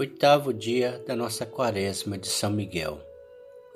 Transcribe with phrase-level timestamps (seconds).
[0.00, 2.98] Oitavo dia da nossa quaresma de São Miguel.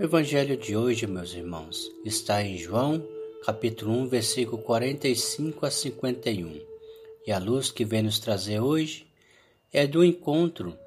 [0.00, 3.06] O evangelho de hoje, meus irmãos, está em João,
[3.44, 6.62] capítulo 1, versículo 45 a 51.
[7.26, 9.06] E a luz que vem nos trazer hoje
[9.70, 10.78] é do encontro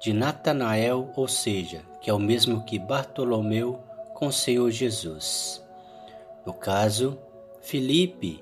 [0.00, 3.80] de Natanael, ou seja, que é o mesmo que Bartolomeu
[4.14, 5.60] com o Senhor Jesus.
[6.46, 7.18] No caso,
[7.60, 8.40] Filipe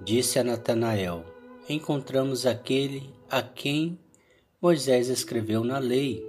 [0.00, 1.24] disse a Natanael:
[1.68, 3.98] Encontramos aquele a quem
[4.62, 6.22] Moisés escreveu na lei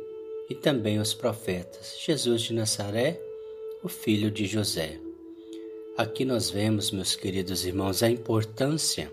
[0.49, 3.19] e também os profetas, Jesus de Nazaré,
[3.83, 4.97] o filho de José.
[5.97, 9.11] Aqui nós vemos, meus queridos irmãos, a importância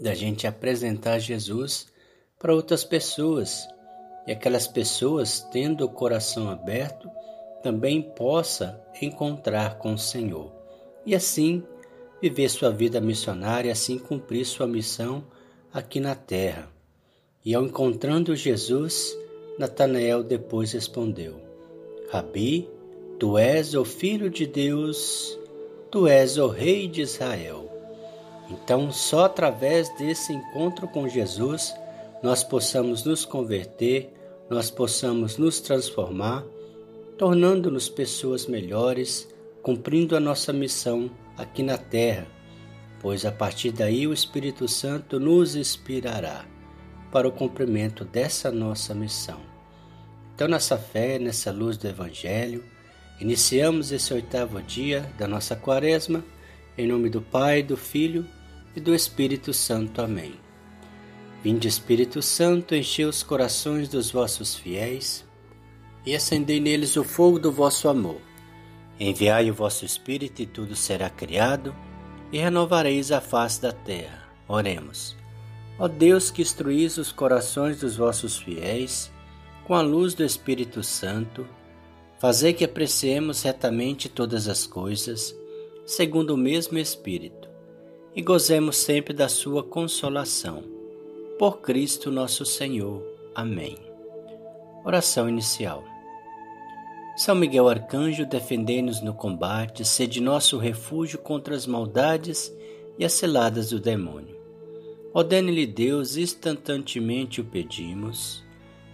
[0.00, 1.86] da gente apresentar Jesus
[2.36, 3.64] para outras pessoas
[4.26, 7.08] e aquelas pessoas, tendo o coração aberto,
[7.62, 10.50] também possa encontrar com o Senhor
[11.06, 11.62] e assim
[12.20, 15.24] viver sua vida missionária, assim cumprir sua missão
[15.72, 16.75] aqui na terra.
[17.46, 19.16] E ao encontrando Jesus,
[19.56, 21.36] Natanael depois respondeu:
[22.10, 22.68] Rabi,
[23.20, 25.38] tu és o filho de Deus,
[25.88, 27.70] tu és o rei de Israel.
[28.50, 31.72] Então, só através desse encontro com Jesus,
[32.20, 34.12] nós possamos nos converter,
[34.50, 36.44] nós possamos nos transformar,
[37.16, 41.08] tornando-nos pessoas melhores, cumprindo a nossa missão
[41.38, 42.26] aqui na terra,
[43.00, 46.55] pois a partir daí o Espírito Santo nos inspirará
[47.16, 49.40] para o cumprimento dessa nossa missão.
[50.34, 52.62] Então, nessa fé, nessa luz do Evangelho,
[53.18, 56.22] iniciamos esse oitavo dia da nossa quaresma,
[56.76, 58.26] em nome do Pai, do Filho
[58.76, 60.02] e do Espírito Santo.
[60.02, 60.34] Amém.
[61.42, 65.24] Vinde, Espírito Santo, enchei os corações dos vossos fiéis
[66.04, 68.20] e acendei neles o fogo do vosso amor.
[69.00, 71.74] Enviai o vosso Espírito e tudo será criado,
[72.30, 74.28] e renovareis a face da terra.
[74.46, 75.16] Oremos.
[75.78, 79.10] Ó Deus que instruís os corações dos vossos fiéis
[79.66, 81.46] com a luz do Espírito Santo,
[82.18, 85.36] fazei que apreciemos retamente todas as coisas,
[85.84, 87.48] segundo o mesmo Espírito,
[88.14, 90.62] e gozemos sempre da sua consolação.
[91.38, 93.02] Por Cristo nosso Senhor.
[93.34, 93.76] Amém.
[94.84, 95.84] Oração inicial.
[97.16, 102.52] São Miguel Arcanjo, defendei-nos no combate, sede nosso refúgio contra as maldades
[102.98, 104.35] e as celadas do demônio.
[105.16, 108.44] Ordene-lhe Deus, instantaneamente o pedimos.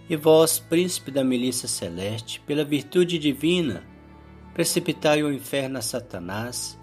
[0.09, 3.83] E vós, príncipe da milícia celeste, pela virtude divina,
[4.55, 6.79] precipitai ao inferno a Satanás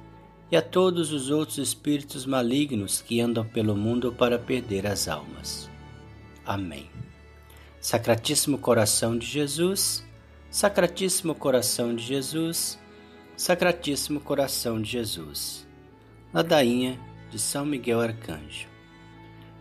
[0.52, 5.72] e a todos os outros espíritos malignos que andam pelo mundo para perder as almas.
[6.46, 6.90] Amém.
[7.80, 10.06] Sacratíssimo coração de Jesus,
[10.52, 12.78] Sacratíssimo coração de Jesus,
[13.38, 15.66] Sacratíssimo coração de Jesus.
[16.34, 17.00] Ladainha
[17.32, 18.79] de São Miguel Arcanjo.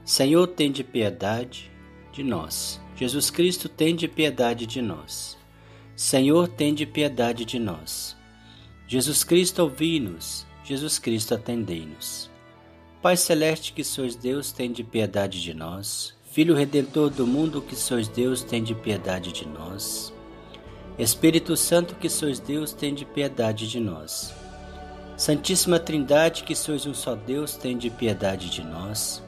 [0.08, 1.70] Senhor, tem de piedade
[2.10, 2.80] de nós.
[2.96, 5.36] Jesus Cristo, tem de piedade de nós.
[5.94, 8.16] Senhor, tem de piedade de nós.
[8.86, 10.46] Jesus Cristo, ouvi-nos.
[10.64, 12.30] Jesus Cristo, atendei-nos.
[13.02, 16.14] Pai celeste, que sois Deus, tem de piedade de nós.
[16.32, 20.10] Filho redentor do mundo, que sois Deus, tem de piedade de nós.
[20.98, 24.32] Espírito Santo, que sois Deus, tem de piedade de nós.
[25.18, 29.27] Santíssima Trindade, que sois um só Deus, tem de piedade de nós.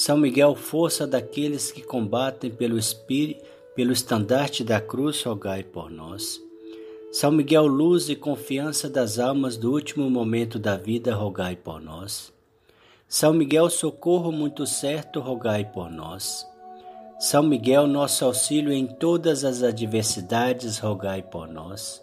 [0.00, 6.40] São Miguel, força daqueles que combatem pelo Espírito, pelo estandarte da cruz, rogai por nós.
[7.10, 12.32] São Miguel, luz e confiança das almas do último momento da vida, rogai por nós.
[13.08, 16.46] São Miguel, socorro muito certo, rogai por nós.
[17.18, 22.00] São Miguel, nosso auxílio em todas as adversidades, rogai por nós.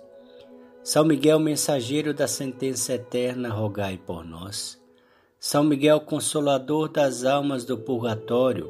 [0.84, 4.84] São Miguel, mensageiro da sentença eterna, rogai por nós.
[5.48, 8.68] São Miguel, consolador das almas do purgatório,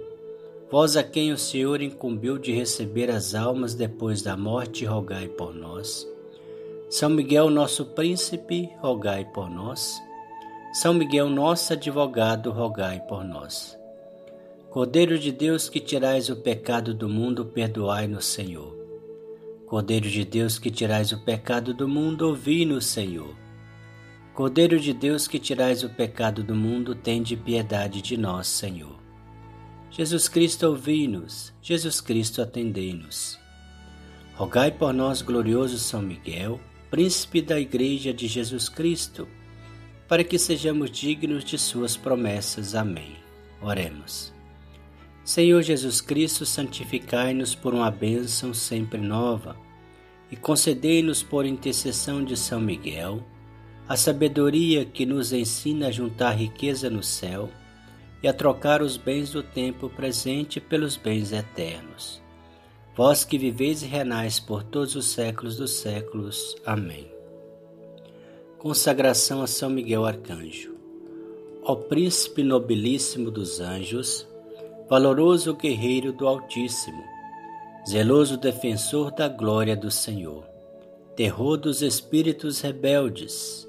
[0.69, 5.55] Vós a quem o Senhor incumbiu de receber as almas depois da morte, rogai por
[5.55, 6.05] nós.
[6.89, 9.97] São Miguel, nosso príncipe, rogai por nós.
[10.73, 13.79] São Miguel, nosso advogado, rogai por nós.
[14.69, 18.75] Cordeiro de Deus que tirais o pecado do mundo, perdoai-nos, Senhor.
[19.65, 23.44] Cordeiro de Deus que tirais o pecado do mundo, ouvi-nos, Senhor.
[24.35, 28.99] Cordeiro de Deus que tirais o pecado do mundo, tende piedade de nós, Senhor.
[29.89, 31.53] Jesus Cristo, ouvi-nos.
[31.61, 33.39] Jesus Cristo, atendei-nos.
[34.35, 36.59] Rogai por nós, glorioso São Miguel,
[36.91, 39.25] príncipe da Igreja de Jesus Cristo,
[40.05, 42.75] para que sejamos dignos de Suas promessas.
[42.75, 43.15] Amém.
[43.61, 44.33] Oremos.
[45.23, 49.55] Senhor Jesus Cristo, santificai-nos por uma bênção sempre nova
[50.29, 53.23] e concedei-nos por intercessão de São Miguel
[53.87, 57.49] a sabedoria que nos ensina a juntar riqueza no céu
[58.23, 62.21] e a trocar os bens do tempo presente pelos bens eternos.
[62.95, 66.55] Vós que viveis e renais por todos os séculos dos séculos.
[66.65, 67.11] Amém.
[68.57, 70.73] Consagração a São Miguel Arcanjo.
[71.61, 74.27] Ó príncipe nobilíssimo dos anjos,
[74.89, 77.03] valoroso guerreiro do Altíssimo,
[77.87, 80.43] zeloso defensor da glória do Senhor,
[81.15, 83.64] terror dos espíritos rebeldes,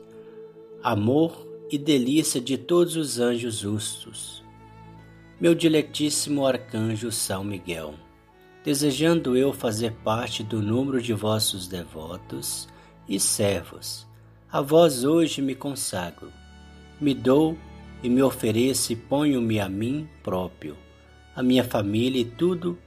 [0.83, 4.45] amor e delícia de todos os anjos justos,
[5.41, 7.95] meu diletíssimo arcanjo São Miguel,
[8.65, 12.69] desejando eu fazer parte do número de vossos devotos
[13.09, 14.07] e servos,
[14.51, 16.33] a vós hoje me consagro,
[17.01, 17.57] me dou
[18.03, 20.77] e me ofereço e ponho-me a mim próprio,
[21.35, 22.79] a minha família e tudo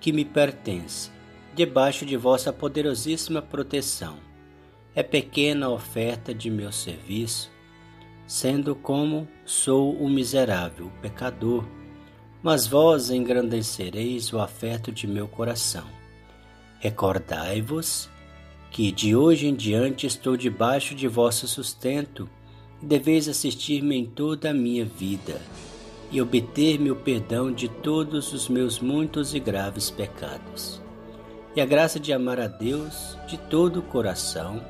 [0.00, 1.10] que me pertence,
[1.54, 4.31] debaixo de vossa poderosíssima proteção.
[4.94, 7.50] É pequena a oferta de meu serviço,
[8.26, 11.64] sendo como sou um miserável pecador,
[12.42, 15.86] mas vós engrandecereis o afeto de meu coração.
[16.78, 18.10] Recordai-vos
[18.70, 22.28] que de hoje em diante estou debaixo de vosso sustento
[22.82, 25.40] e deveis assistir-me em toda a minha vida
[26.10, 30.82] e obter-me o perdão de todos os meus muitos e graves pecados.
[31.56, 34.62] E a graça de amar a Deus de todo o coração,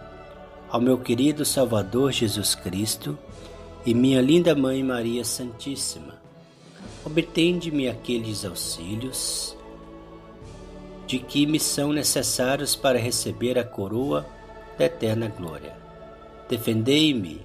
[0.72, 3.18] ao meu querido Salvador Jesus Cristo,
[3.84, 6.14] e minha linda Mãe Maria Santíssima,
[7.04, 9.54] obtende-me aqueles auxílios
[11.06, 14.26] de que me são necessários para receber a coroa
[14.78, 15.76] da eterna glória.
[16.48, 17.42] Defendei-me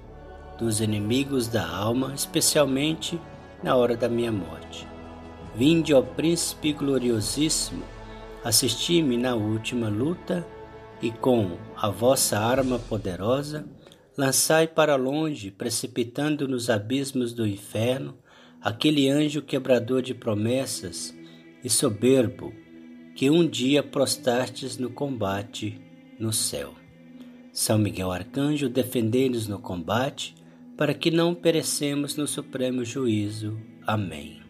[0.58, 3.20] dos inimigos da alma, especialmente
[3.62, 4.88] na hora da minha morte.
[5.54, 7.84] Vinde, ó Príncipe gloriosíssimo,
[8.42, 10.48] assisti-me na última luta
[11.02, 13.66] e com a vossa arma poderosa
[14.18, 18.18] Lançai para longe, precipitando nos abismos do inferno,
[18.60, 21.16] aquele anjo quebrador de promessas
[21.64, 22.52] e soberbo
[23.16, 25.80] que um dia prostastes no combate
[26.20, 26.74] no céu.
[27.54, 30.34] São Miguel Arcanjo, defendei-nos no combate,
[30.76, 33.60] para que não perecemos no supremo juízo.
[33.86, 34.42] Amém.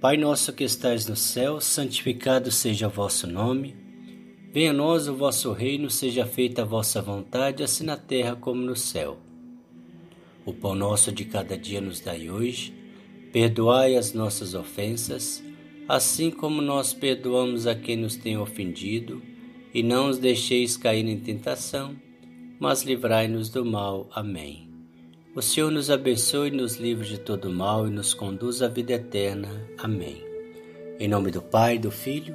[0.00, 3.85] Pai nosso que estais no céu, santificado seja o vosso nome.
[4.56, 8.62] Venha a nós o vosso reino, seja feita a vossa vontade, assim na terra como
[8.62, 9.18] no céu.
[10.46, 12.72] O pão nosso de cada dia nos dai hoje.
[13.30, 15.44] Perdoai as nossas ofensas,
[15.86, 19.20] assim como nós perdoamos a quem nos tem ofendido,
[19.74, 21.94] e não os deixeis cair em tentação,
[22.58, 24.08] mas livrai-nos do mal.
[24.10, 24.70] Amém.
[25.34, 29.68] O Senhor nos abençoe, nos livre de todo mal e nos conduz à vida eterna.
[29.76, 30.24] Amém.
[30.98, 32.34] Em nome do Pai, do Filho